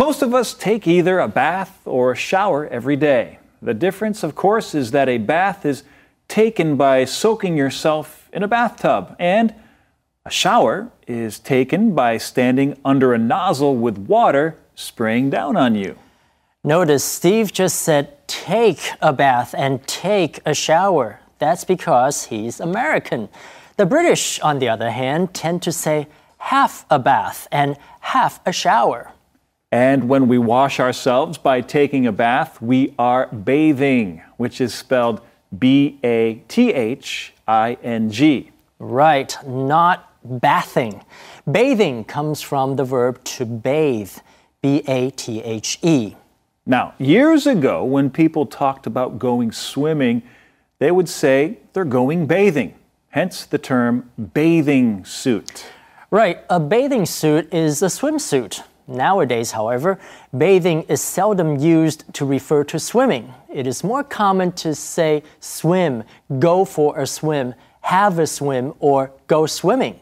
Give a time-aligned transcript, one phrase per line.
[0.00, 3.38] Most of us take either a bath or a shower every day.
[3.60, 5.82] The difference, of course, is that a bath is
[6.26, 9.54] taken by soaking yourself in a bathtub, and
[10.24, 15.98] a shower is taken by standing under a nozzle with water spraying down on you.
[16.64, 21.20] Notice Steve just said take a bath and take a shower.
[21.38, 23.28] That's because he's American.
[23.76, 28.52] The British, on the other hand, tend to say half a bath and half a
[28.52, 29.12] shower.
[29.72, 35.20] And when we wash ourselves by taking a bath, we are bathing, which is spelled
[35.56, 38.50] B A T H I N G.
[38.80, 41.04] Right, not bathing.
[41.50, 44.12] Bathing comes from the verb to bathe,
[44.60, 46.16] B A T H E.
[46.66, 50.22] Now, years ago, when people talked about going swimming,
[50.78, 52.74] they would say they're going bathing,
[53.10, 55.66] hence the term bathing suit.
[56.10, 58.64] Right, a bathing suit is a swimsuit.
[58.90, 60.00] Nowadays, however,
[60.36, 63.32] bathing is seldom used to refer to swimming.
[63.48, 66.02] It is more common to say swim,
[66.40, 70.00] go for a swim, have a swim, or go swimming.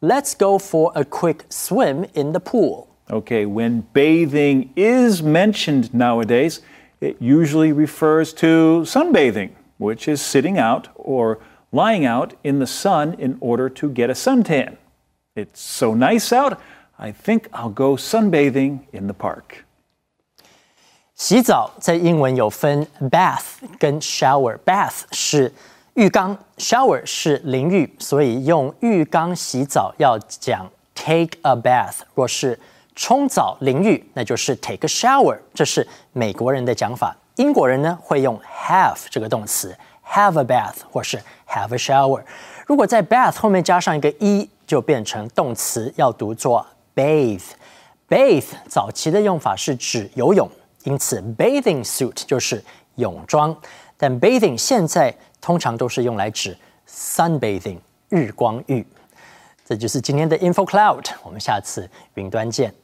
[0.00, 2.88] Let's go for a quick swim in the pool.
[3.10, 6.62] Okay, when bathing is mentioned nowadays,
[7.00, 11.38] it usually refers to sunbathing, which is sitting out or
[11.72, 14.78] lying out in the sun in order to get a suntan.
[15.36, 16.60] It's so nice out.
[16.99, 19.63] I think I'll go sunbathing in the park.
[21.15, 23.41] 洗澡在英文有分 bath
[23.79, 25.53] 跟 shower。bath 是
[25.93, 31.99] 浴缸，shower 是淋浴，所以用浴缸洗澡要讲 take a bath。
[32.13, 32.59] 若是
[32.95, 35.37] 冲澡淋浴，那就是 take a shower。
[35.53, 37.15] 这是美国人的讲法。
[37.35, 42.23] 英国人呢会用 have 这个动词，have a bath 或是 have a shower。
[42.65, 46.65] 如果在 bath 后面加上一个 e，就变成动词，要读作
[47.00, 47.42] bathe。
[48.08, 50.50] bathe 早期的用法是指游泳。
[50.84, 52.62] 因此，bathing suit 就是
[52.96, 53.56] 泳装，
[53.96, 56.56] 但 bathing 现在通常都是用来指
[56.88, 57.78] sunbathing
[58.08, 58.86] 日光浴。
[59.66, 62.74] 这就是今天的 info cloud，我们下次云端见。